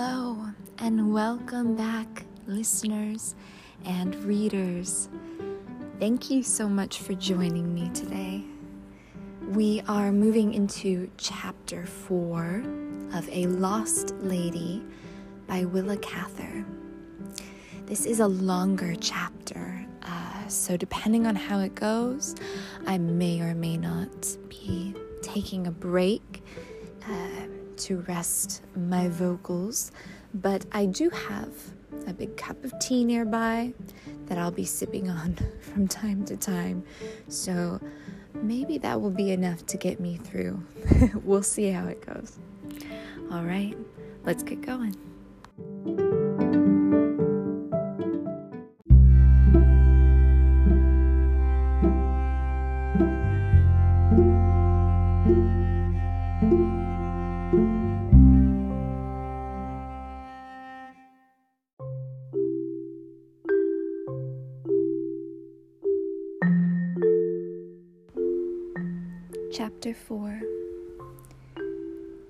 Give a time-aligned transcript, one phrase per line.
[0.00, 0.46] Hello,
[0.78, 3.34] and welcome back, listeners
[3.84, 5.08] and readers.
[5.98, 8.44] Thank you so much for joining me today.
[9.48, 12.62] We are moving into chapter four
[13.12, 14.84] of A Lost Lady
[15.48, 16.64] by Willa Cather.
[17.86, 22.36] This is a longer chapter, uh, so depending on how it goes,
[22.86, 26.44] I may or may not be taking a break.
[27.04, 29.92] Uh, to rest my vocals,
[30.34, 31.52] but I do have
[32.06, 33.72] a big cup of tea nearby
[34.26, 36.84] that I'll be sipping on from time to time.
[37.28, 37.80] So
[38.34, 40.62] maybe that will be enough to get me through.
[41.24, 42.38] we'll see how it goes.
[43.30, 43.76] All right,
[44.24, 44.96] let's get going.
[69.80, 70.40] Chapter 4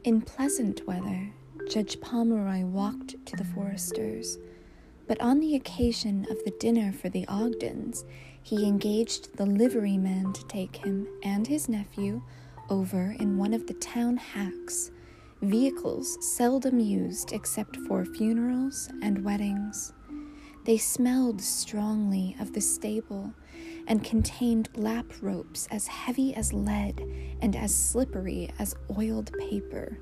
[0.05, 1.31] In pleasant weather,
[1.71, 4.37] Judge Pomeroy walked to the Forresters,
[5.07, 8.05] but on the occasion of the dinner for the Ogdens,
[8.43, 12.21] he engaged the liveryman to take him and his nephew
[12.69, 14.91] over in one of the town hacks,
[15.41, 19.95] vehicles seldom used except for funerals and weddings.
[20.67, 23.33] They smelled strongly of the stable
[23.89, 27.03] and contained lap ropes as heavy as lead
[27.41, 29.99] and as slippery as oiled paper.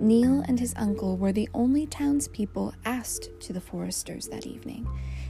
[0.00, 4.86] Neil and his uncle were the only townspeople asked to the Forresters that evening.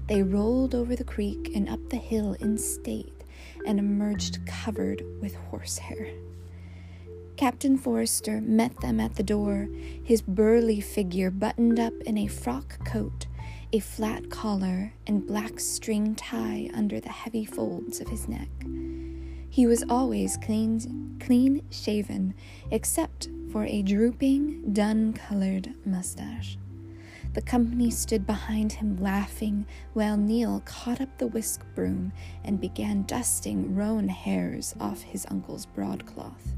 [0.09, 3.25] They rolled over the creek and up the hill in state
[3.65, 6.09] and emerged covered with horsehair.
[7.37, 9.69] Captain Forrester met them at the door,
[10.03, 13.28] his burly figure buttoned up in a frock coat
[13.73, 18.49] a flat collar, and black string tie under the heavy folds of his neck.
[19.51, 22.35] He was always clean, clean shaven,
[22.71, 26.57] except for a drooping, dun colored mustache.
[27.35, 32.13] The company stood behind him laughing while Neil caught up the whisk broom
[32.45, 36.55] and began dusting roan hairs off his uncle's broadcloth.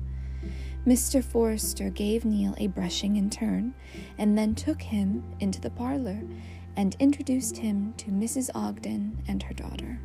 [0.86, 1.22] Mr.
[1.22, 3.74] Forrester gave Neil a brushing in turn
[4.16, 6.22] and then took him into the parlor
[6.76, 8.50] and introduced him to Mrs.
[8.54, 10.00] Ogden and her daughter.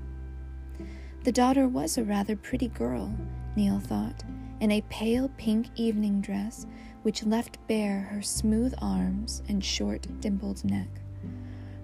[1.23, 3.15] The daughter was a rather pretty girl,
[3.55, 4.23] Neil thought,
[4.59, 6.65] in a pale pink evening dress
[7.01, 10.87] which left bare her smooth arms and short dimpled neck.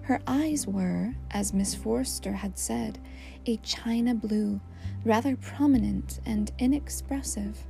[0.02, 2.98] Her eyes were, as Miss Forrester had said,
[3.46, 4.60] a china blue,
[5.04, 7.66] rather prominent and inexpressive.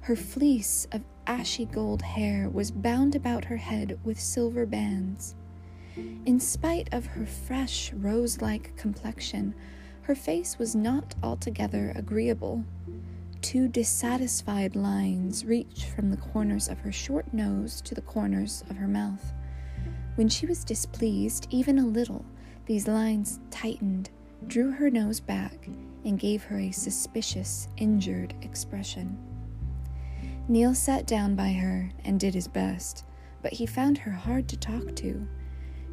[0.00, 5.36] Her fleece of ashy gold hair was bound about her head with silver bands.
[5.96, 9.54] In spite of her fresh, rose like complexion,
[10.02, 12.64] her face was not altogether agreeable.
[13.40, 18.76] Two dissatisfied lines reached from the corners of her short nose to the corners of
[18.76, 19.32] her mouth.
[20.14, 22.24] When she was displeased, even a little,
[22.66, 24.10] these lines tightened,
[24.46, 25.68] drew her nose back,
[26.04, 29.18] and gave her a suspicious, injured expression.
[30.48, 33.04] Neil sat down by her and did his best,
[33.42, 35.28] but he found her hard to talk to.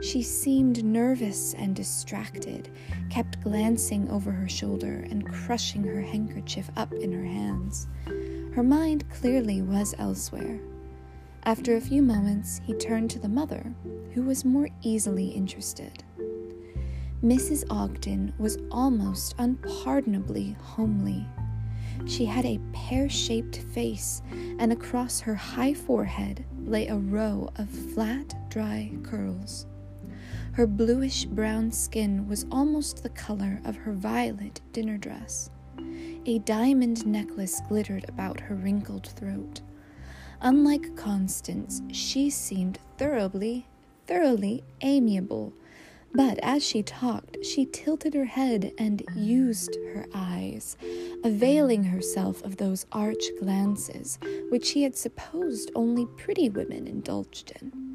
[0.01, 2.69] She seemed nervous and distracted,
[3.09, 7.87] kept glancing over her shoulder and crushing her handkerchief up in her hands.
[8.53, 10.59] Her mind clearly was elsewhere.
[11.43, 13.73] After a few moments, he turned to the mother,
[14.13, 16.03] who was more easily interested.
[17.23, 17.65] Mrs.
[17.69, 21.27] Ogden was almost unpardonably homely.
[22.05, 24.21] She had a pear shaped face,
[24.59, 29.65] and across her high forehead lay a row of flat, dry curls.
[30.53, 35.49] Her bluish brown skin was almost the color of her violet dinner dress.
[36.25, 39.61] A diamond necklace glittered about her wrinkled throat.
[40.41, 43.67] Unlike Constance, she seemed thoroughly,
[44.07, 45.53] thoroughly amiable,
[46.13, 50.75] but as she talked, she tilted her head and used her eyes,
[51.23, 54.17] availing herself of those arch glances
[54.49, 57.88] which she had supposed only pretty women indulged in.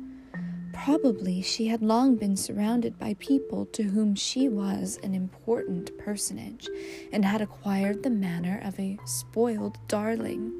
[0.74, 6.68] Probably she had long been surrounded by people to whom she was an important personage
[7.12, 10.52] and had acquired the manner of a spoiled darling.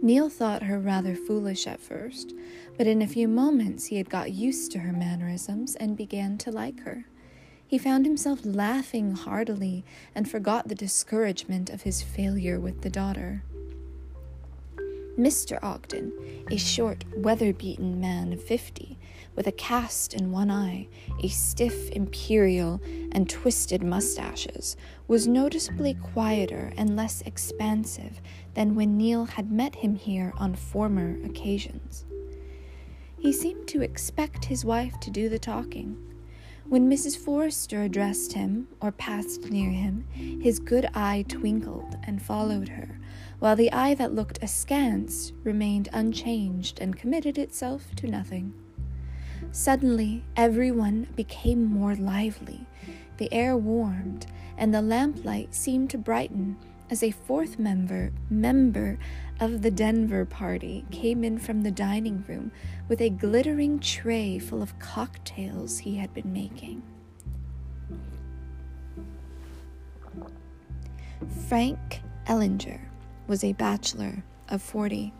[0.00, 2.32] Neil thought her rather foolish at first,
[2.76, 6.52] but in a few moments he had got used to her mannerisms and began to
[6.52, 7.04] like her.
[7.66, 13.42] He found himself laughing heartily and forgot the discouragement of his failure with the daughter.
[15.18, 15.58] Mr.
[15.64, 16.12] Ogden,
[16.48, 18.96] a short, weather beaten man of fifty,
[19.34, 20.86] with a cast in one eye,
[21.24, 22.80] a stiff, imperial,
[23.10, 24.76] and twisted mustaches,
[25.08, 28.20] was noticeably quieter and less expansive
[28.54, 32.04] than when Neil had met him here on former occasions.
[33.18, 35.98] He seemed to expect his wife to do the talking.
[36.68, 37.16] When Mrs.
[37.16, 42.97] Forrester addressed him or passed near him, his good eye twinkled and followed her,
[43.38, 48.52] while the eye that looked askance remained unchanged and committed itself to nothing.
[49.52, 52.66] Suddenly, everyone became more lively.
[53.18, 54.26] The air warmed,
[54.56, 56.56] and the lamplight seemed to brighten
[56.90, 58.98] as a fourth member member
[59.40, 62.50] of the Denver party came in from the dining room
[62.88, 66.82] with a glittering tray full of cocktails he had been making.
[71.48, 72.87] Frank Ellinger
[73.28, 75.12] was a bachelor of 40,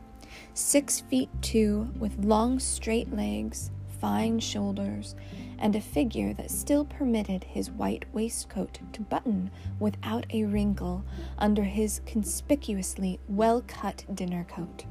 [0.54, 3.70] six feet two, with long straight legs,
[4.00, 5.14] fine shoulders,
[5.58, 11.04] and a figure that still permitted his white waistcoat to button without a wrinkle
[11.36, 14.84] under his conspicuously well cut dinner coat.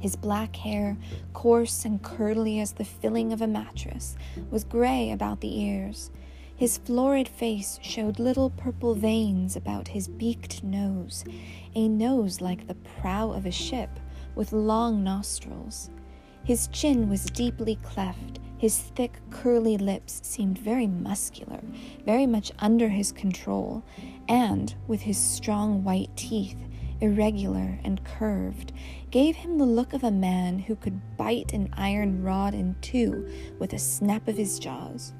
[0.00, 0.96] His black hair,
[1.34, 4.16] coarse and curly as the filling of a mattress,
[4.50, 6.10] was gray about the ears.
[6.58, 11.24] His florid face showed little purple veins about his beaked nose,
[11.76, 13.88] a nose like the prow of a ship,
[14.34, 15.88] with long nostrils.
[16.42, 21.60] His chin was deeply cleft, his thick, curly lips seemed very muscular,
[22.04, 23.84] very much under his control,
[24.28, 26.58] and, with his strong white teeth,
[27.00, 28.72] irregular and curved,
[29.12, 33.28] gave him the look of a man who could bite an iron rod in two
[33.60, 35.12] with a snap of his jaws.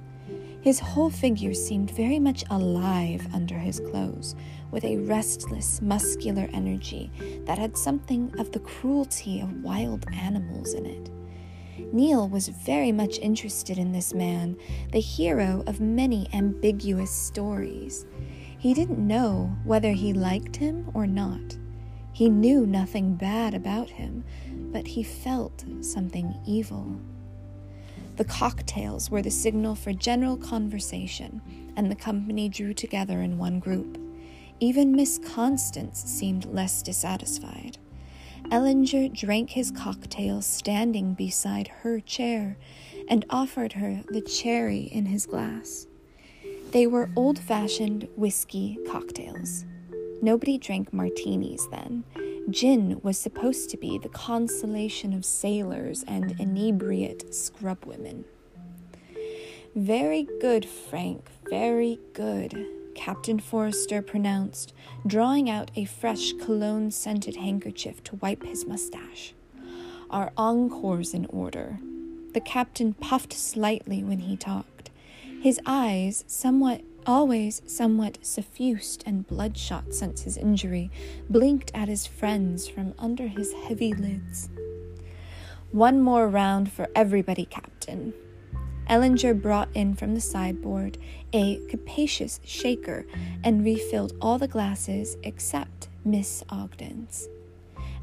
[0.60, 4.34] His whole figure seemed very much alive under his clothes,
[4.70, 7.10] with a restless, muscular energy
[7.46, 11.10] that had something of the cruelty of wild animals in it.
[11.92, 14.56] Neil was very much interested in this man,
[14.92, 18.04] the hero of many ambiguous stories.
[18.58, 21.56] He didn't know whether he liked him or not.
[22.12, 24.24] He knew nothing bad about him,
[24.72, 26.98] but he felt something evil.
[28.18, 31.40] The cocktails were the signal for general conversation,
[31.76, 33.96] and the company drew together in one group.
[34.58, 37.78] Even Miss Constance seemed less dissatisfied.
[38.50, 42.58] Ellinger drank his cocktail standing beside her chair
[43.08, 45.86] and offered her the cherry in his glass.
[46.72, 49.64] They were old fashioned whiskey cocktails.
[50.20, 52.04] Nobody drank martinis then.
[52.50, 58.24] Gin was supposed to be the consolation of sailors and inebriate scrub women.
[59.74, 64.72] Very good, Frank, very good, Captain Forrester pronounced,
[65.06, 69.34] drawing out a fresh cologne scented handkerchief to wipe his mustache.
[70.10, 71.78] Our encore's in order.
[72.34, 74.90] The captain puffed slightly when he talked.
[75.42, 80.90] His eyes, somewhat always somewhat suffused and bloodshot since his injury,
[81.30, 84.50] blinked at his friends from under his heavy lids.
[85.72, 88.12] One more round for everybody, Captain,
[88.90, 90.98] Ellinger brought in from the sideboard
[91.32, 93.06] a capacious shaker
[93.42, 97.26] and refilled all the glasses except Miss Ogden's.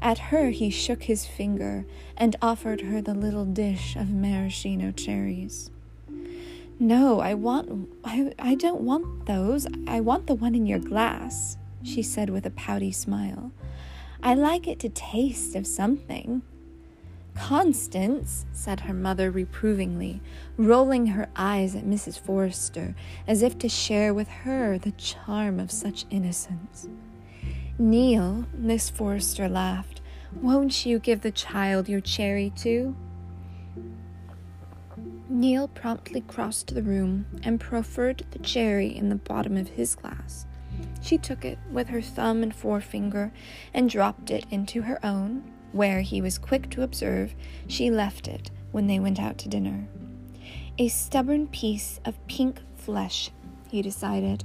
[0.02, 1.86] At her he shook his finger
[2.16, 5.70] and offered her the little dish of maraschino cherries.
[6.78, 9.66] No, I want I, I don't want those.
[9.86, 13.50] I want the one in your glass, she said with a pouty smile.
[14.22, 16.42] I like it to taste of something.
[17.34, 20.20] Constance, said her mother reprovingly,
[20.56, 22.18] rolling her eyes at Mrs.
[22.18, 22.94] Forrester
[23.26, 26.88] as if to share with her the charm of such innocence.
[27.78, 30.00] Neil, Miss Forrester laughed,
[30.40, 32.96] won't you give the child your cherry too?
[35.28, 40.46] Neil promptly crossed the room and proffered the cherry in the bottom of his glass.
[41.02, 43.32] She took it with her thumb and forefinger
[43.74, 45.42] and dropped it into her own
[45.72, 47.34] where he was quick to observe
[47.66, 49.86] she left it when they went out to dinner.
[50.78, 53.30] A stubborn piece of pink flesh,
[53.68, 54.44] he decided,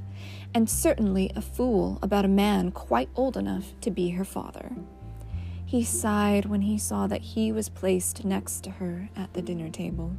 [0.54, 4.72] and certainly a fool about a man quite old enough to be her father.
[5.66, 9.70] He sighed when he saw that he was placed next to her at the dinner
[9.70, 10.16] table.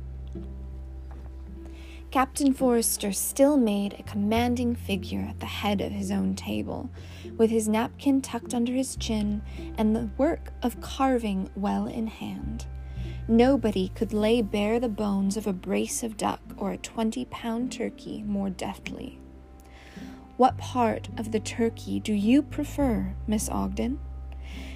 [2.13, 6.91] Captain Forrester still made a commanding figure at the head of his own table,
[7.39, 9.41] with his napkin tucked under his chin
[9.79, 12.67] and the work of carving well in hand.
[13.29, 17.73] Nobody could lay bare the bones of a brace of duck or a twenty pound
[17.73, 19.19] turkey more deftly.
[20.37, 23.99] What part of the turkey do you prefer, Miss Ogden?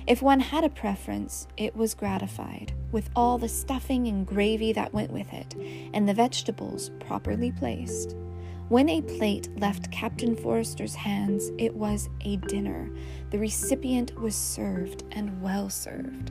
[0.07, 4.95] If one had a preference, it was gratified, with all the stuffing and gravy that
[4.95, 5.57] went with it,
[5.93, 8.15] and the vegetables properly placed.
[8.69, 12.89] When a plate left Captain Forrester's hands, it was a dinner.
[13.31, 16.31] The recipient was served, and well served.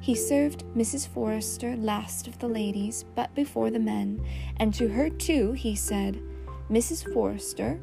[0.00, 1.06] He served Mrs.
[1.06, 4.24] Forrester last of the ladies, but before the men,
[4.56, 6.18] and to her too he said,
[6.70, 7.12] Mrs.
[7.12, 7.78] Forrester,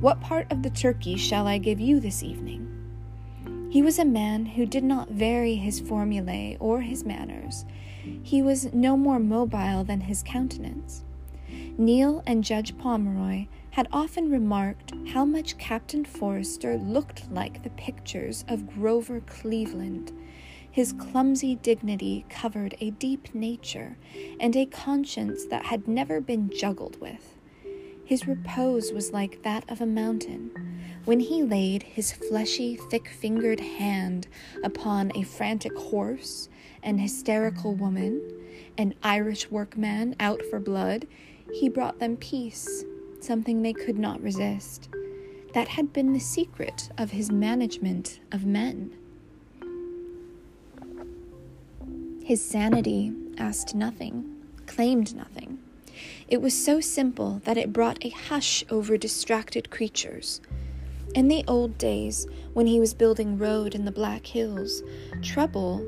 [0.00, 2.83] what part of the turkey shall I give you this evening?
[3.74, 7.64] He was a man who did not vary his formulae or his manners.
[8.22, 11.02] He was no more mobile than his countenance.
[11.76, 18.44] Neil and Judge Pomeroy had often remarked how much Captain Forrester looked like the pictures
[18.46, 20.12] of Grover Cleveland.
[20.70, 23.96] His clumsy dignity covered a deep nature
[24.38, 27.33] and a conscience that had never been juggled with.
[28.04, 30.50] His repose was like that of a mountain.
[31.04, 34.26] When he laid his fleshy, thick fingered hand
[34.62, 36.48] upon a frantic horse,
[36.82, 38.22] an hysterical woman,
[38.76, 41.06] an Irish workman out for blood,
[41.52, 42.84] he brought them peace,
[43.20, 44.88] something they could not resist.
[45.54, 48.96] That had been the secret of his management of men.
[52.24, 54.24] His sanity asked nothing,
[54.66, 55.58] claimed nothing.
[56.26, 60.40] It was so simple that it brought a hush over distracted creatures.
[61.14, 64.82] In the old days, when he was building road in the Black Hills,
[65.22, 65.86] trouble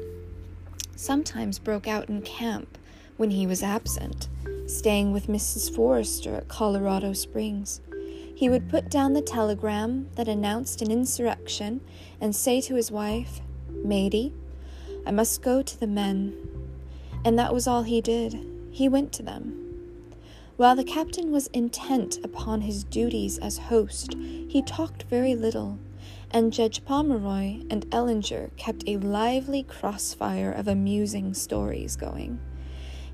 [0.94, 2.78] sometimes broke out in camp
[3.16, 4.28] when he was absent,
[4.66, 5.74] staying with Mrs.
[5.74, 7.80] Forrester at Colorado Springs.
[8.34, 11.80] He would put down the telegram that announced an insurrection
[12.20, 13.40] and say to his wife,
[13.70, 14.34] Matey,
[15.06, 16.36] I must go to the men.
[17.24, 18.38] And that was all he did.
[18.70, 19.65] He went to them.
[20.56, 25.78] While the captain was intent upon his duties as host, he talked very little,
[26.30, 32.40] and Judge Pomeroy and Ellinger kept a lively crossfire of amusing stories going.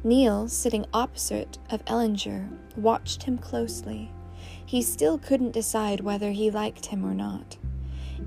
[0.05, 4.13] Neil, sitting opposite of Ellinger, watched him closely.
[4.65, 7.57] He still couldn't decide whether he liked him or not.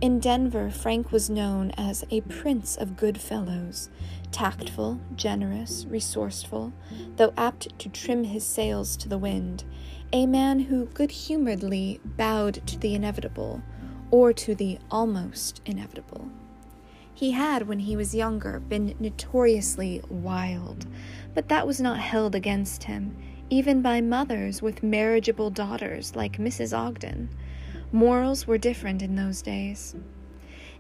[0.01, 3.89] In Denver, Frank was known as a prince of good fellows,
[4.35, 6.73] tactful, generous, resourceful,
[7.15, 9.63] though apt to trim his sails to the wind,
[10.11, 13.63] a man who good humoredly bowed to the inevitable,
[14.11, 16.27] or to the almost inevitable.
[17.13, 20.85] He had, when he was younger, been notoriously wild,
[21.33, 23.15] but that was not held against him,
[23.49, 26.77] even by mothers with marriageable daughters like Mrs.
[26.77, 27.29] Ogden.
[27.93, 29.95] Morals were different in those days.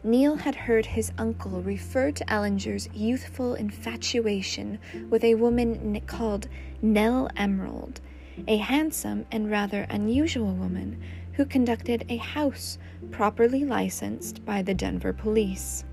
[0.05, 4.77] Neil had heard his uncle refer to Ellinger's youthful infatuation
[5.09, 6.47] with a woman called
[6.79, 8.01] Nell Emerald,
[8.47, 12.77] a handsome and rather unusual woman who conducted a house
[13.09, 15.83] properly licensed by the Denver police.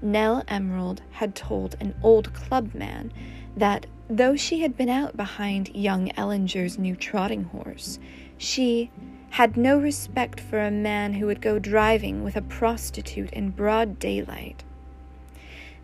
[0.00, 3.12] Nell Emerald had told an old clubman
[3.58, 7.98] that though she had been out behind young Ellinger's new trotting horse,
[8.38, 8.90] she
[9.30, 13.98] had no respect for a man who would go driving with a prostitute in broad
[13.98, 14.64] daylight.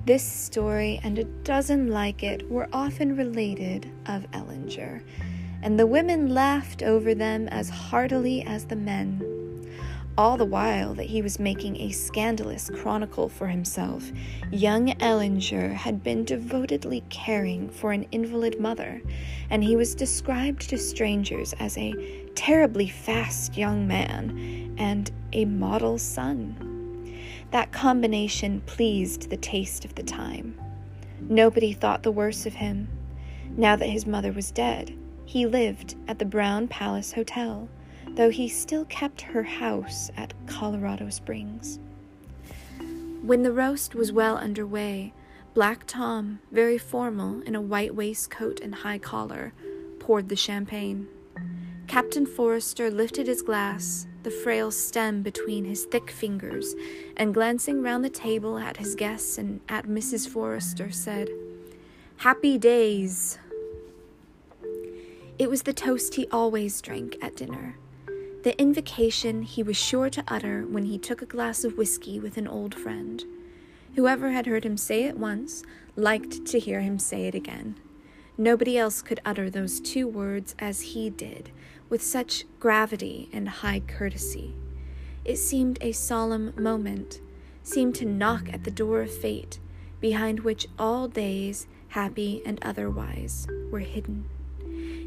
[0.05, 5.03] This story and a dozen like it were often related of Ellinger,
[5.63, 9.23] and the women laughed over them as heartily as the men
[10.17, 14.13] all the while that he was making a scandalous chronicle for himself,
[14.53, 19.03] young Ellinger had been devotedly caring for an invalid mother,
[19.51, 21.93] and he was described to strangers as a
[22.35, 27.19] terribly fast young man and a model son.
[27.51, 30.61] That combination pleased the taste of the time.
[31.21, 32.89] Nobody thought the worse of him.
[33.57, 37.69] Now that his mother was dead, he lived at the Brown Palace Hotel
[38.17, 41.79] though he still kept her house at Colorado Springs.
[43.23, 45.13] When the roast was well under way,
[45.55, 49.53] Black Tom, very formal in a white waistcoat and high collar,
[49.99, 51.09] poured the champagne.
[51.87, 56.75] Captain Forrester lifted his glass, the frail stem between his thick fingers,
[57.17, 60.29] and glancing round the table at his guests and at Mrs.
[60.29, 61.29] Forrester, said,
[62.19, 63.39] Happy days!
[65.39, 67.77] It was the toast he always drank at dinner
[68.45, 72.37] the invocation he was sure to utter when he took a glass of whiskey with
[72.37, 73.25] an old friend.
[73.97, 75.63] Whoever had heard him say it once
[75.97, 77.77] liked to hear him say it again.
[78.37, 81.51] Nobody else could utter those two words as he did,
[81.89, 84.55] with such gravity and high courtesy.
[85.25, 87.21] It seemed a solemn moment,
[87.63, 89.61] seemed to knock at the door of fate,
[90.01, 94.29] behind which all days, happy and otherwise, were hidden.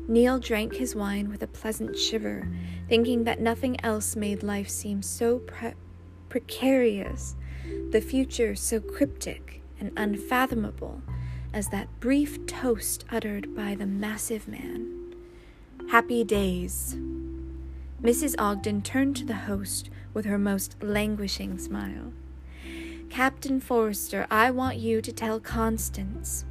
[0.08, 2.48] Neil drank his wine with a pleasant shiver,
[2.88, 5.74] thinking that nothing else made life seem so pre-
[6.30, 7.36] precarious
[7.92, 11.02] the future so cryptic and unfathomable
[11.58, 15.16] as that brief toast uttered by the massive man.
[15.90, 16.96] Happy days.
[18.00, 18.36] Mrs.
[18.38, 22.14] Ogden turned to the host with her most languishing smile.
[23.10, 26.46] Captain Forrester, I want you to tell Constance.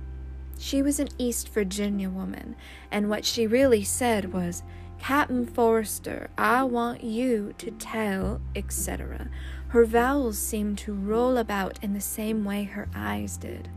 [0.58, 2.56] She was an East Virginia woman,
[2.90, 4.64] and what she really said was,
[4.98, 9.28] Captain Forrester, I want you to tell, etc.
[9.68, 13.68] Her vowels seemed to roll about in the same way her eyes did.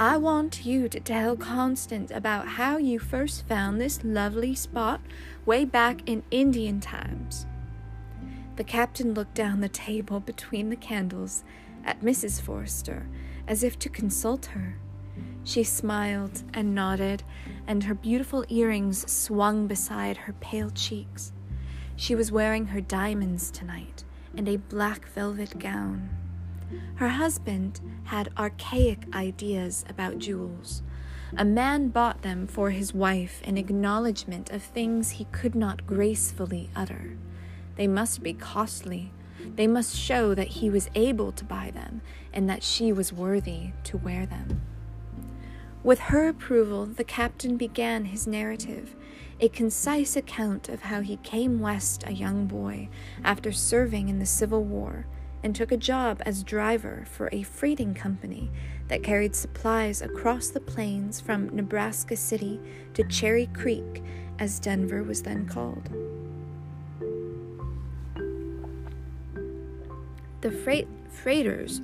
[0.00, 5.02] I want you to tell Constance about how you first found this lovely spot
[5.44, 7.44] way back in Indian times.
[8.56, 11.44] The captain looked down the table between the candles
[11.84, 12.40] at Mrs.
[12.40, 13.08] Forrester
[13.46, 14.78] as if to consult her.
[15.44, 17.22] She smiled and nodded,
[17.66, 21.30] and her beautiful earrings swung beside her pale cheeks.
[21.96, 24.04] She was wearing her diamonds tonight
[24.34, 26.19] and a black velvet gown.
[26.96, 30.82] Her husband had archaic ideas about jewels.
[31.36, 36.70] A man bought them for his wife in acknowledgement of things he could not gracefully
[36.74, 37.16] utter.
[37.76, 39.12] They must be costly.
[39.56, 43.70] They must show that he was able to buy them and that she was worthy
[43.84, 44.60] to wear them.
[45.82, 48.94] With her approval, the captain began his narrative,
[49.40, 52.90] a concise account of how he came west a young boy
[53.24, 55.06] after serving in the Civil War
[55.42, 58.50] and took a job as driver for a freighting company
[58.88, 62.60] that carried supplies across the plains from Nebraska City
[62.94, 64.02] to Cherry Creek,
[64.38, 65.88] as Denver was then called.
[70.40, 71.80] The freight freighters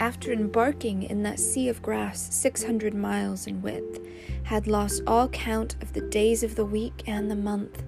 [0.00, 4.00] after embarking in that sea of grass 600 miles in width,
[4.44, 7.82] had lost all count of the days of the week and the month.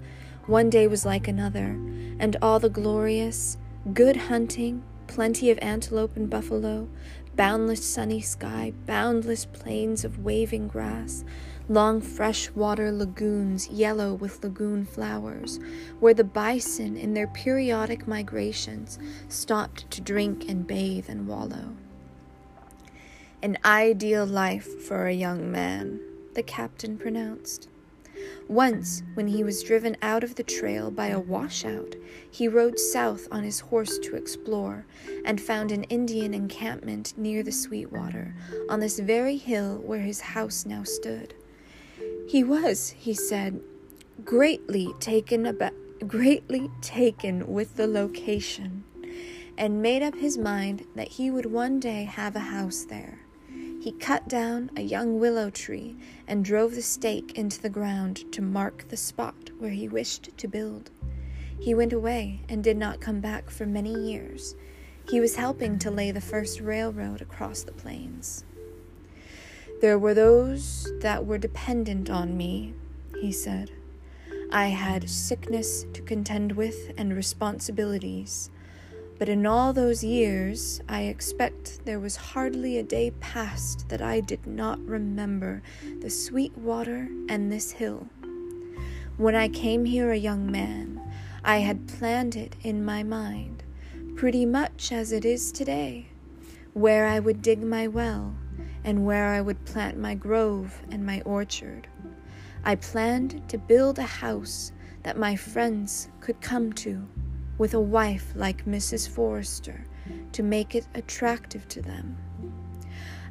[0.47, 1.79] One day was like another,
[2.19, 3.59] and all the glorious,
[3.93, 6.89] good hunting, plenty of antelope and buffalo,
[7.37, 11.25] boundless sunny sky, boundless plains of waving grass,
[11.69, 15.61] long fresh-water lagoons yellow with lagoon flowers,
[16.01, 21.77] where the bison in their periodic migrations stopped to drink and bathe and wallow.
[23.43, 26.01] An ideal life for a young man,
[26.35, 27.69] the captain pronounced.
[28.49, 31.97] Once, when he was driven out of the trail by a washout,
[32.31, 34.87] he rode south on his horse to explore
[35.25, 38.35] and found an Indian encampment near the Sweetwater,
[38.69, 41.35] on this very hill where his house now stood.
[42.29, 43.61] He was, he said,
[44.25, 45.73] greatly taken about
[46.07, 48.85] greatly taken with the location
[49.57, 53.21] and made up his mind that he would one day have a house there.
[53.87, 55.95] He cut down a young willow tree
[56.27, 60.49] and drove the stake into the ground to mark the spot where he wished to
[60.49, 60.91] build.
[61.61, 64.57] He went away and did not come back for many years.
[65.09, 68.43] He was helping to lay the first railroad across the plains.
[69.81, 72.75] There were those that were dependent on me,
[73.21, 73.71] he said.
[74.51, 78.51] I had sickness to contend with and responsibilities.
[79.19, 84.21] But in all those years, I expect there was hardly a day passed that I
[84.21, 85.63] did not remember
[86.01, 88.09] the sweet water and this hill.
[89.17, 91.01] When I came here a young man,
[91.43, 93.63] I had planned it in my mind,
[94.17, 96.09] pretty much as it is today,
[96.75, 98.35] where I would dig my well
[98.85, 101.89] and where I would plant my grove and my orchard.
[102.65, 104.73] I planned to build a house
[105.05, 107.09] that my friends could come to
[107.59, 109.09] with a wife like Mrs.
[109.09, 109.85] Forrester
[110.33, 112.17] to make it attractive to them.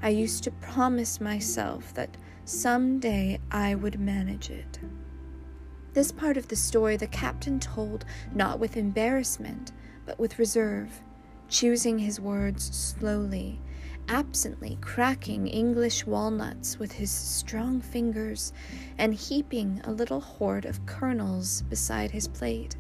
[0.01, 4.79] I used to promise myself that some day I would manage it.
[5.93, 9.71] This part of the story the captain told not with embarrassment,
[10.05, 11.01] but with reserve,
[11.47, 13.61] choosing his words slowly,
[14.07, 18.53] absently cracking English walnuts with his strong fingers
[18.97, 22.75] and heaping a little hoard of kernels beside his plate.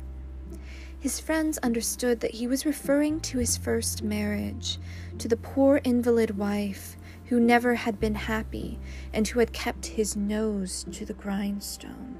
[1.05, 4.79] His friends understood that he was referring to his first marriage,
[5.19, 8.79] to the poor invalid wife who never had been happy
[9.13, 12.17] and who had kept his nose to the grindstone.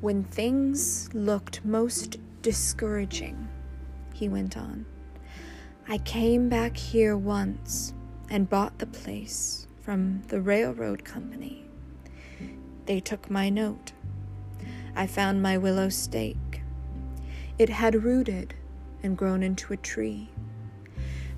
[0.00, 3.50] When things looked most discouraging,
[4.14, 4.86] he went on,
[5.86, 7.92] I came back here once
[8.30, 11.66] and bought the place from the railroad company.
[12.86, 13.92] They took my note
[14.94, 16.62] I found my willow stake.
[17.58, 18.54] It had rooted
[19.02, 20.30] and grown into a tree.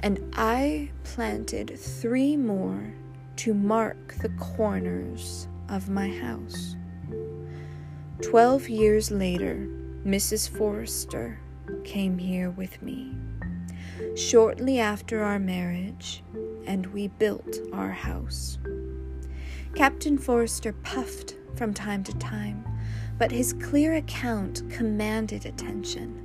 [0.01, 2.93] And I planted three more
[3.37, 6.77] to mark the corners of my house.
[8.23, 9.69] Twelve years later,
[10.05, 10.49] Mrs.
[10.49, 11.41] Forrester
[11.85, 13.15] came here with me.
[14.17, 16.23] shortly after our marriage,
[16.67, 18.59] and we built our house.
[19.75, 22.65] Captain Forrester puffed from time to time,
[23.19, 26.21] but his clear account commanded attention.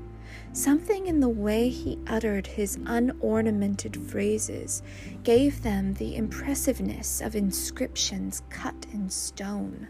[0.51, 4.81] Something in the way he uttered his unornamented phrases
[5.23, 9.87] gave them the impressiveness of inscriptions cut in stone.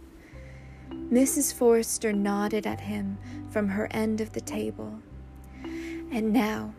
[0.91, 1.53] Mrs.
[1.53, 3.17] Forrester nodded at him
[3.49, 4.99] from her end of the table.
[6.11, 6.73] And now,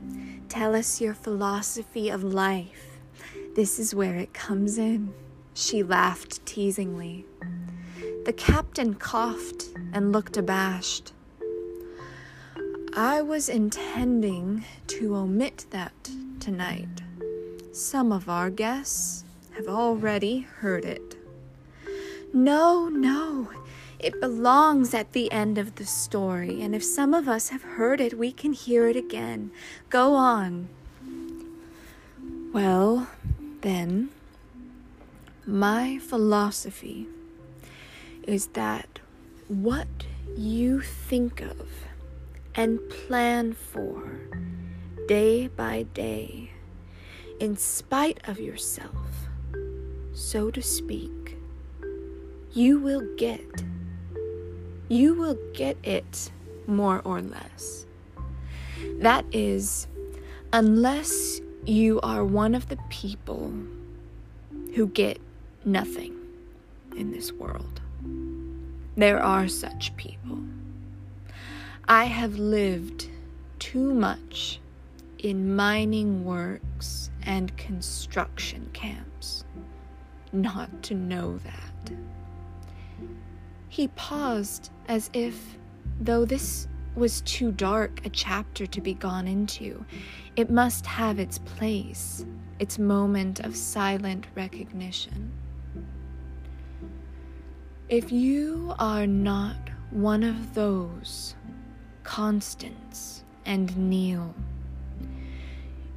[0.49, 3.01] tell us your philosophy of life.
[3.55, 5.15] This is where it comes in.
[5.55, 7.27] She laughed teasingly.
[8.25, 11.13] The captain coughed and looked abashed.
[12.95, 17.01] I was intending to omit that tonight.
[17.73, 19.25] Some of our guests
[19.57, 21.17] have already heard it.
[22.35, 23.49] No, no,
[23.99, 28.03] it belongs at the end of the story, and if some of us have heard
[28.03, 29.51] it, we can hear it again.
[29.89, 30.69] Go on.
[32.53, 33.09] Well,
[33.63, 34.11] then,
[35.47, 37.09] my philosophy
[38.31, 39.01] is that
[39.49, 39.89] what
[40.37, 41.69] you think of
[42.55, 44.21] and plan for
[45.09, 46.49] day by day,
[47.41, 48.95] in spite of yourself,
[50.13, 51.37] so to speak,
[52.53, 53.65] you will get.
[54.89, 56.31] You will get it
[56.69, 57.85] more or less.
[59.01, 59.89] That is,
[60.53, 63.53] unless you are one of the people
[64.77, 65.21] who get
[65.65, 66.17] nothing
[66.97, 67.80] in this world.
[68.97, 70.39] There are such people.
[71.89, 73.09] I have lived
[73.59, 74.61] too much
[75.19, 79.45] in mining works and construction camps
[80.33, 81.93] not to know that.
[83.69, 85.57] He paused as if,
[86.01, 89.85] though this was too dark a chapter to be gone into,
[90.37, 92.25] it must have its place,
[92.59, 95.33] its moment of silent recognition.
[97.91, 101.35] If you are not one of those
[102.05, 104.33] Constance and Neil,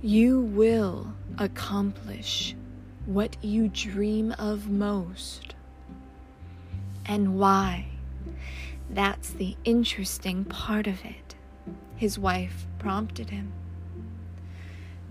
[0.01, 2.55] you will accomplish
[3.05, 5.53] what you dream of most.
[7.05, 7.85] And why?
[8.89, 11.35] That's the interesting part of it,
[11.95, 13.53] his wife prompted him.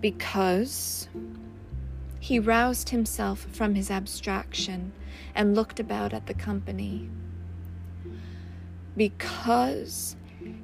[0.01, 1.09] Because
[2.19, 4.91] he roused himself from his abstraction
[5.35, 7.09] and looked about at the company.
[8.97, 10.17] Because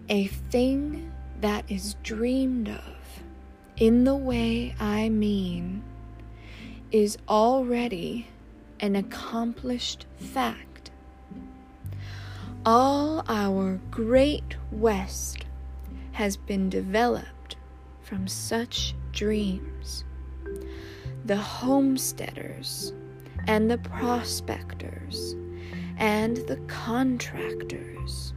[0.09, 3.23] a thing that is dreamed of
[3.77, 5.83] in the way I mean
[6.91, 8.27] is already
[8.81, 10.91] an accomplished fact.
[12.65, 15.45] All our great West
[16.13, 17.57] has been developed
[18.03, 20.05] from such dreams.
[21.25, 22.93] The homesteaders
[23.47, 25.35] and the prospectors
[25.99, 28.33] and the contractors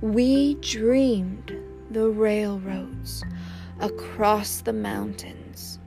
[0.00, 1.54] we dreamed
[1.90, 3.22] the railroads
[3.80, 5.78] across the mountains,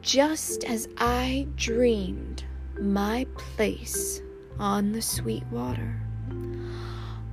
[0.00, 2.42] just as I dreamed
[2.80, 4.20] my place
[4.58, 6.00] on the sweet water.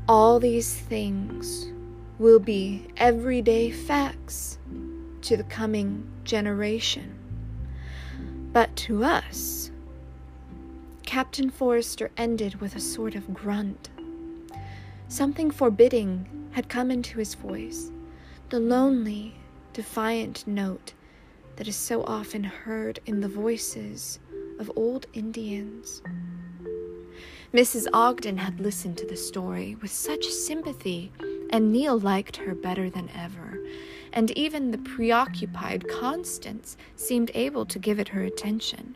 [0.07, 1.71] All these things
[2.19, 4.59] will be everyday facts
[5.21, 7.15] to the coming generation.
[8.53, 9.68] But to us,
[11.09, 13.89] Captain Forrester ended with a sort of grunt.
[15.07, 17.91] Something forbidding had come into his voice,
[18.49, 19.33] the lonely,
[19.73, 20.93] defiant note
[21.55, 24.19] that is so often heard in the voices
[24.59, 26.03] of old Indians.
[27.51, 27.87] Mrs.
[27.91, 31.11] Ogden had listened to the story with such sympathy,
[31.49, 33.59] and Neil liked her better than ever,
[34.13, 38.95] and even the preoccupied Constance seemed able to give it her attention.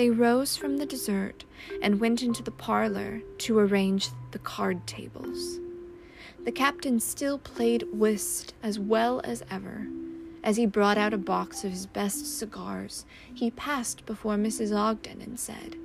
[0.00, 1.44] They rose from the dessert
[1.82, 5.60] and went into the parlor to arrange the card tables.
[6.42, 9.88] The captain still played whist as well as ever.
[10.42, 14.74] As he brought out a box of his best cigars, he passed before Mrs.
[14.74, 15.76] Ogden and said,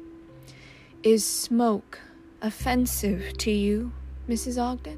[1.04, 1.99] Is smoke
[2.41, 3.91] offensive to you,
[4.30, 4.58] Mrs.
[4.58, 4.97] Ogden?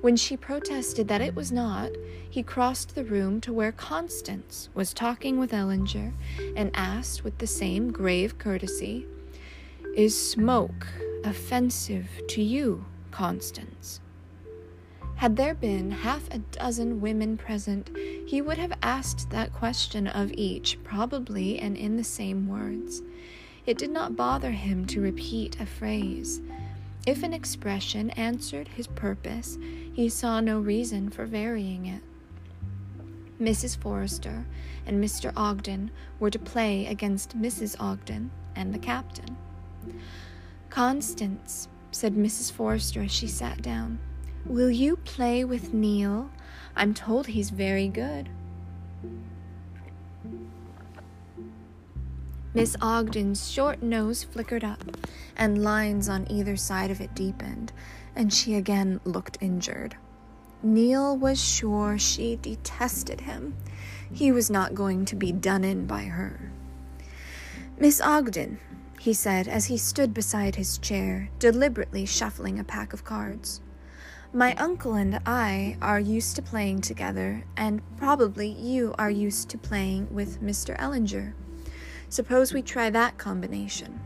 [0.00, 1.90] When she protested that it was not,
[2.28, 6.14] he crossed the room to where Constance was talking with Ellinger
[6.56, 9.06] and asked with the same grave courtesy,
[9.94, 10.86] Is smoke
[11.22, 14.00] offensive to you, Constance?
[15.16, 17.90] Had there been half a dozen women present,
[18.26, 23.02] he would have asked that question of each, probably, and in the same words.
[23.66, 26.40] It did not bother him to repeat a phrase.
[27.06, 29.58] If an expression answered his purpose,
[29.92, 32.02] he saw no reason for varying it.
[33.40, 33.76] Mrs.
[33.78, 34.44] Forrester
[34.84, 35.32] and Mr.
[35.34, 37.74] Ogden were to play against Mrs.
[37.80, 39.36] Ogden and the captain.
[40.68, 42.52] Constance, said Mrs.
[42.52, 43.98] Forrester as she sat down,
[44.44, 46.30] will you play with Neil?
[46.76, 48.28] I'm told he's very good.
[52.52, 54.84] Miss Ogden's short nose flickered up,
[55.40, 57.72] and lines on either side of it deepened,
[58.14, 59.96] and she again looked injured.
[60.62, 63.56] Neil was sure she detested him.
[64.12, 66.52] He was not going to be done in by her.
[67.78, 68.58] Miss Ogden,
[69.00, 73.62] he said as he stood beside his chair, deliberately shuffling a pack of cards.
[74.34, 79.58] My uncle and I are used to playing together, and probably you are used to
[79.58, 80.78] playing with Mr.
[80.78, 81.32] Ellinger.
[82.10, 84.00] Suppose we try that combination.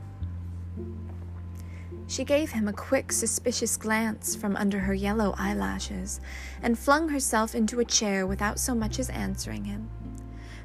[2.07, 6.21] She gave him a quick, suspicious glance from under her yellow eyelashes
[6.63, 9.91] and flung herself into a chair without so much as answering him.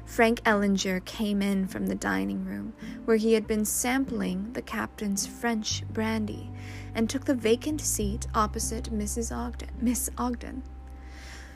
[0.04, 2.72] Frank Ellinger came in from the dining room,
[3.04, 6.50] where he had been sampling the captain's French brandy,
[6.94, 9.34] and took the vacant seat opposite Mrs.
[9.34, 9.70] Ogden.
[9.80, 10.62] Miss Ogden.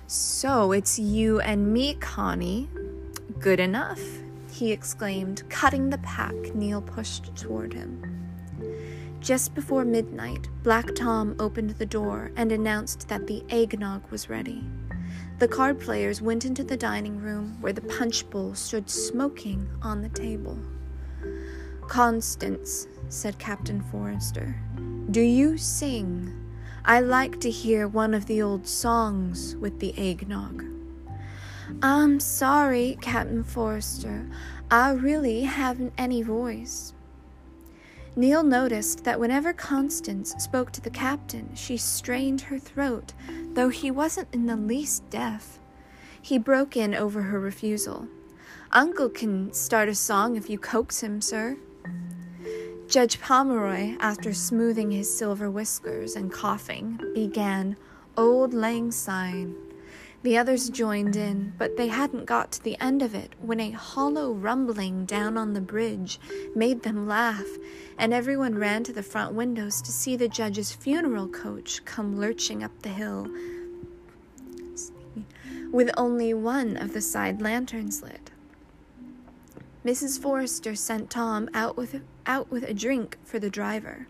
[0.06, 2.68] So it's you and me, Connie.
[3.40, 4.00] Good enough
[4.54, 8.23] he exclaimed, cutting the pack Neil pushed toward him.
[9.24, 14.62] Just before midnight, Black Tom opened the door and announced that the eggnog was ready.
[15.38, 20.02] The card players went into the dining room where the punch bowl stood smoking on
[20.02, 20.58] the table.
[21.88, 24.54] Constance, said Captain Forrester,
[25.10, 26.30] do you sing?
[26.84, 30.66] I like to hear one of the old songs with the eggnog.
[31.82, 34.28] I'm sorry, Captain Forrester.
[34.70, 36.92] I really haven't any voice.
[38.16, 43.12] Neil noticed that whenever Constance spoke to the captain, she strained her throat,
[43.54, 45.58] though he wasn't in the least deaf.
[46.22, 48.06] He broke in over her refusal.
[48.70, 51.56] Uncle can start a song if you coax him, sir.
[52.86, 57.76] Judge Pomeroy, after smoothing his silver whiskers and coughing, began
[58.16, 59.56] Auld Lang Syne.
[60.24, 63.72] The others joined in, but they hadn't got to the end of it when a
[63.72, 66.18] hollow rumbling down on the bridge
[66.56, 67.44] made them laugh,
[67.98, 72.64] and everyone ran to the front windows to see the judge's funeral coach come lurching
[72.64, 73.28] up the hill
[75.70, 78.30] with only one of the side lanterns lit.
[79.84, 80.18] Mrs.
[80.18, 84.06] Forrester sent Tom out with, out with a drink for the driver.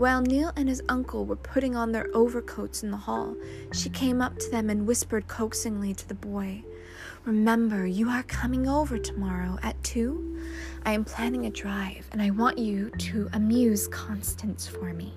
[0.00, 3.36] While Neil and his uncle were putting on their overcoats in the hall,
[3.70, 6.64] she came up to them and whispered coaxingly to the boy,
[7.26, 10.40] Remember, you are coming over tomorrow at two.
[10.86, 15.12] I am planning a drive, and I want you to amuse Constance for me.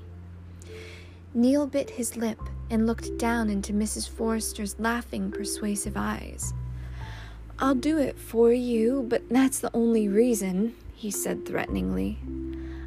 [1.33, 4.09] Neil bit his lip and looked down into Mrs.
[4.09, 6.53] Forrester's laughing, persuasive eyes.
[7.57, 12.19] I'll do it for you, but that's the only reason, he said threateningly.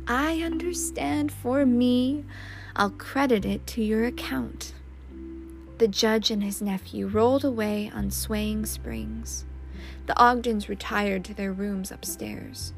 [0.08, 2.24] I understand for me.
[2.76, 4.72] I'll credit it to your account.
[5.78, 9.44] The judge and his nephew rolled away on swaying springs.
[10.06, 12.72] The Ogdens retired to their rooms upstairs.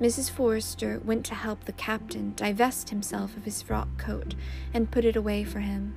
[0.00, 0.30] Mrs.
[0.30, 4.34] Forrester went to help the captain divest himself of his frock coat
[4.72, 5.94] and put it away for him.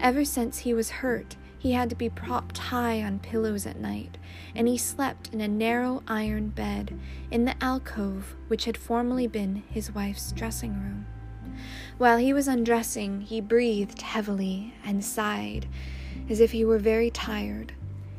[0.00, 4.18] Ever since he was hurt, he had to be propped high on pillows at night,
[4.54, 6.96] and he slept in a narrow iron bed
[7.32, 11.04] in the alcove which had formerly been his wife's dressing room.
[11.98, 15.66] While he was undressing, he breathed heavily and sighed
[16.30, 17.72] as if he were very tired.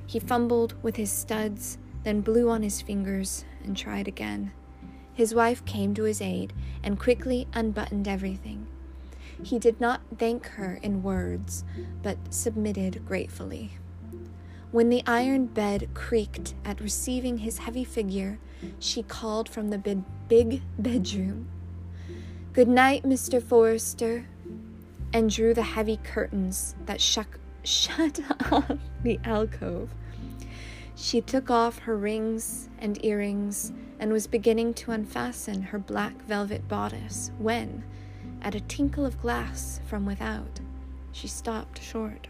[0.05, 4.51] He fumbled with his studs, then blew on his fingers and tried again.
[5.13, 6.51] His wife came to his aid
[6.83, 8.67] and quickly unbuttoned everything.
[9.43, 11.63] He did not thank her in words,
[12.01, 13.77] but submitted gratefully.
[14.71, 18.39] When the iron bed creaked at receiving his heavy figure,
[18.79, 21.47] she called from the big, bedroom,
[22.57, 23.41] Good night, Mr.
[23.41, 24.25] Forrester,
[25.13, 28.19] and drew the heavy curtains that shuck, shut
[28.51, 29.93] off the alcove.
[30.95, 36.67] She took off her rings and earrings and was beginning to unfasten her black velvet
[36.67, 37.83] bodice when,
[38.41, 40.59] at a tinkle of glass from without,
[41.11, 42.27] she stopped short.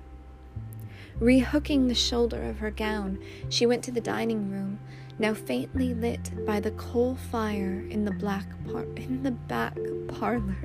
[1.20, 4.80] Rehooking the shoulder of her gown, she went to the dining room,
[5.20, 10.56] now faintly lit by the coal fire in the black par- in the back parlor.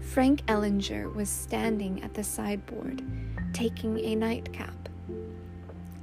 [0.00, 3.02] Frank Ellinger was standing at the sideboard,
[3.52, 4.88] taking a nightcap.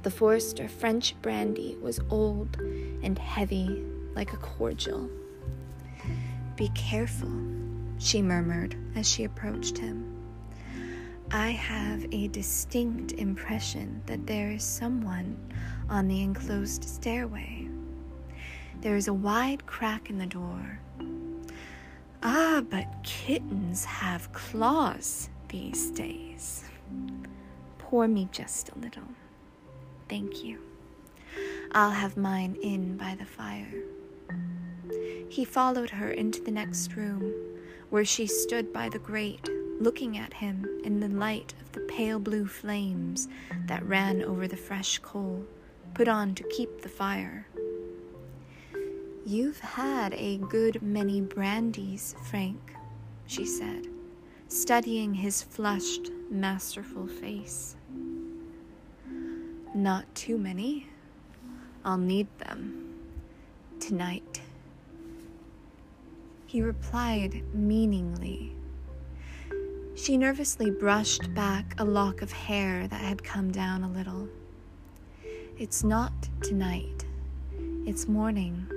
[0.02, 2.56] The Forrester French brandy was old
[3.02, 5.08] and heavy like a cordial.
[6.56, 7.30] Be careful,
[7.98, 10.10] she murmured as she approached him.
[11.30, 15.36] I have a distinct impression that there is someone
[15.88, 17.68] on the enclosed stairway.
[18.80, 20.80] There is a wide crack in the door.
[22.22, 26.64] Ah, but kittens have claws these days.
[27.78, 29.08] Pour me just a little.
[30.08, 30.58] Thank you.
[31.72, 33.74] I'll have mine in by the fire.
[35.28, 37.32] He followed her into the next room,
[37.94, 42.18] where she stood by the grate, looking at him in the light of the pale
[42.18, 43.28] blue flames
[43.66, 45.44] that ran over the fresh coal,
[45.94, 47.46] put on to keep the fire.
[49.24, 52.74] You've had a good many brandies, Frank,
[53.28, 53.86] she said,
[54.48, 57.76] studying his flushed, masterful face.
[59.72, 60.88] Not too many.
[61.84, 62.96] I'll need them
[63.78, 64.33] tonight.
[66.54, 68.54] He replied meaningly.
[69.96, 74.28] She nervously brushed back a lock of hair that had come down a little.
[75.58, 76.12] It's not
[76.42, 77.06] tonight,
[77.84, 78.68] it's morning.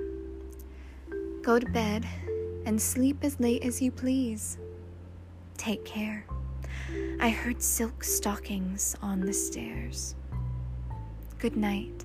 [1.42, 2.04] Go to bed
[2.66, 4.58] and sleep as late as you please.
[5.56, 6.26] Take care.
[7.20, 10.16] I heard silk stockings on the stairs.
[11.38, 12.04] Good night.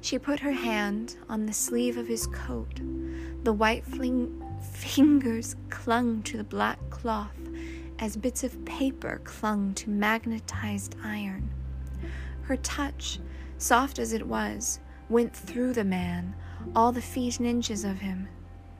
[0.00, 2.80] She put her hand on the sleeve of his coat.
[3.44, 7.36] The white fling- fingers clung to the black cloth
[7.98, 11.50] as bits of paper clung to magnetized iron.
[12.42, 13.18] Her touch,
[13.58, 16.34] soft as it was, went through the man,
[16.74, 18.28] all the feet and inches of him.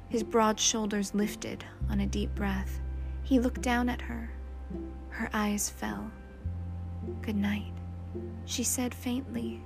[0.09, 2.81] His broad shoulders lifted on a deep breath.
[3.22, 4.31] He looked down at her.
[5.11, 6.11] Her eyes fell.
[7.20, 7.72] Good night
[8.44, 9.62] she said faintly.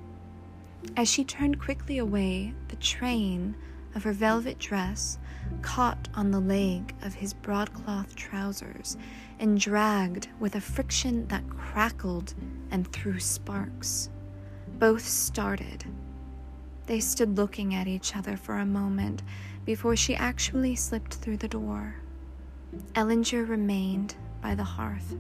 [0.97, 3.57] As she turned quickly away, the train
[3.95, 5.19] of her velvet dress
[5.63, 8.97] caught on the leg of his broadcloth trousers
[9.39, 12.35] and dragged with a friction that crackled
[12.71, 14.11] and threw sparks.
[14.79, 15.85] Both started.
[16.87, 19.23] They stood looking at each other for a moment
[19.65, 21.97] before she actually slipped through the door.
[22.95, 25.17] Ellinger remained by the hearth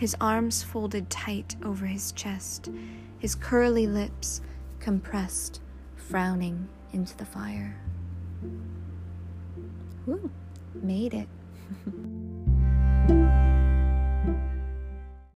[0.00, 2.70] his arms folded tight over his chest,
[3.18, 4.40] his curly lips
[4.78, 5.60] compressed,
[5.94, 7.76] frowning into the fire.
[10.04, 10.30] Whew,
[10.82, 11.28] made it.